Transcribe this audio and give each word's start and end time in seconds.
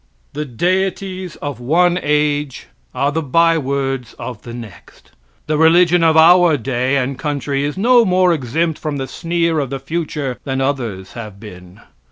The 0.33 0.45
deities 0.45 1.35
of 1.43 1.59
one 1.59 1.99
age 2.01 2.65
are 2.91 3.11
the 3.11 3.21
by 3.21 3.59
words 3.59 4.15
of 4.17 4.41
the 4.41 4.51
next. 4.51 5.11
The 5.45 5.59
religion 5.59 6.03
of 6.03 6.17
our 6.17 6.57
day, 6.57 6.97
and 6.97 7.19
country, 7.19 7.63
is 7.63 7.77
no 7.77 8.03
more 8.03 8.33
exempt 8.33 8.79
from 8.79 8.97
the 8.97 9.07
sneer 9.07 9.59
of 9.59 9.69
the 9.69 9.79
future 9.79 10.39
than 10.43 10.59
others 10.59 11.13
have 11.13 11.39
been. 11.39 11.81